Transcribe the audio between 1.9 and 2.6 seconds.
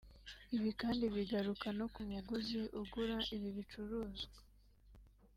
ku muguzi